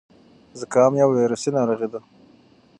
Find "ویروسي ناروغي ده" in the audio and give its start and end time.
1.17-1.99